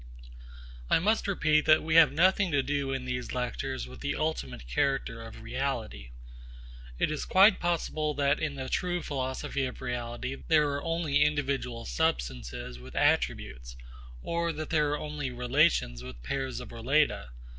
I 0.89 0.97
must 0.97 1.27
repeat 1.27 1.65
that 1.67 1.83
we 1.83 1.93
have 1.93 2.11
nothing 2.11 2.49
to 2.53 2.63
do 2.63 2.91
in 2.91 3.05
these 3.05 3.33
lectures 3.33 3.85
with 3.87 3.99
the 3.99 4.15
ultimate 4.15 4.67
character 4.67 5.21
of 5.21 5.43
reality. 5.43 6.09
It 6.97 7.11
is 7.11 7.23
quite 7.23 7.59
possible 7.59 8.15
that 8.15 8.39
in 8.39 8.55
the 8.55 8.67
true 8.67 9.03
philosophy 9.03 9.67
of 9.67 9.79
reality 9.79 10.37
there 10.47 10.69
are 10.71 10.81
only 10.83 11.21
individual 11.21 11.85
substances 11.85 12.79
with 12.79 12.95
attributes, 12.95 13.77
or 14.23 14.51
that 14.51 14.71
there 14.71 14.89
are 14.89 14.97
only 14.97 15.29
relations 15.29 16.01
with 16.03 16.23
pairs 16.23 16.59
of 16.59 16.69
relata. 16.69 17.27